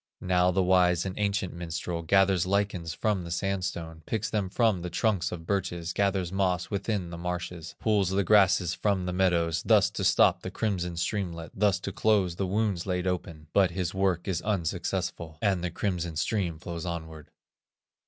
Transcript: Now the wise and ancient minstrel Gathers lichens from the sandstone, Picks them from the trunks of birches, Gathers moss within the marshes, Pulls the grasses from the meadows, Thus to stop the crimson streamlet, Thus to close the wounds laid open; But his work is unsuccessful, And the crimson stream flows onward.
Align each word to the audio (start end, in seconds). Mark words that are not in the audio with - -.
Now 0.19 0.49
the 0.49 0.63
wise 0.63 1.05
and 1.05 1.15
ancient 1.19 1.53
minstrel 1.53 2.01
Gathers 2.01 2.47
lichens 2.47 2.91
from 2.91 3.23
the 3.23 3.29
sandstone, 3.29 4.01
Picks 4.07 4.31
them 4.31 4.49
from 4.49 4.81
the 4.81 4.89
trunks 4.89 5.31
of 5.31 5.45
birches, 5.45 5.93
Gathers 5.93 6.31
moss 6.31 6.71
within 6.71 7.11
the 7.11 7.19
marshes, 7.19 7.75
Pulls 7.79 8.09
the 8.09 8.23
grasses 8.23 8.73
from 8.73 9.05
the 9.05 9.13
meadows, 9.13 9.61
Thus 9.61 9.91
to 9.91 10.03
stop 10.03 10.41
the 10.41 10.49
crimson 10.49 10.97
streamlet, 10.97 11.51
Thus 11.53 11.79
to 11.81 11.91
close 11.91 12.37
the 12.37 12.47
wounds 12.47 12.87
laid 12.87 13.05
open; 13.05 13.45
But 13.53 13.69
his 13.69 13.93
work 13.93 14.27
is 14.27 14.41
unsuccessful, 14.41 15.37
And 15.39 15.63
the 15.63 15.69
crimson 15.69 16.15
stream 16.15 16.57
flows 16.57 16.83
onward. 16.83 17.29